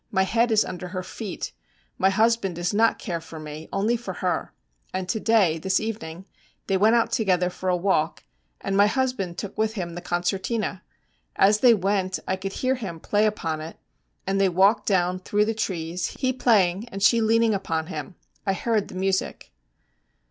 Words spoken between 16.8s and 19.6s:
and she leaning upon him. I heard the music.'